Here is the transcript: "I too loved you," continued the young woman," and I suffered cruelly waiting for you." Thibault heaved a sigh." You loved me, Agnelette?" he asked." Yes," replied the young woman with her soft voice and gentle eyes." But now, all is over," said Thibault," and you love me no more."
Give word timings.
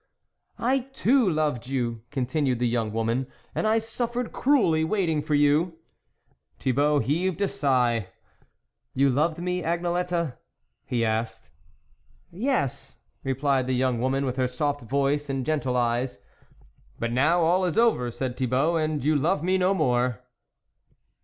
"I 0.57 0.79
too 0.79 1.29
loved 1.29 1.67
you," 1.67 2.01
continued 2.09 2.57
the 2.57 2.67
young 2.67 2.91
woman," 2.91 3.27
and 3.53 3.67
I 3.67 3.77
suffered 3.77 4.31
cruelly 4.31 4.83
waiting 4.83 5.21
for 5.21 5.35
you." 5.35 5.77
Thibault 6.57 7.01
heaved 7.01 7.39
a 7.39 7.47
sigh." 7.47 8.07
You 8.95 9.11
loved 9.11 9.37
me, 9.37 9.61
Agnelette?" 9.61 10.37
he 10.87 11.05
asked." 11.05 11.51
Yes," 12.31 12.97
replied 13.23 13.67
the 13.67 13.75
young 13.75 13.99
woman 14.01 14.25
with 14.25 14.37
her 14.37 14.47
soft 14.47 14.81
voice 14.81 15.29
and 15.29 15.45
gentle 15.45 15.77
eyes." 15.77 16.17
But 16.99 17.11
now, 17.11 17.41
all 17.41 17.63
is 17.63 17.77
over," 17.77 18.09
said 18.09 18.35
Thibault," 18.35 18.77
and 18.77 19.03
you 19.03 19.15
love 19.15 19.43
me 19.43 19.59
no 19.59 19.75
more." 19.75 20.23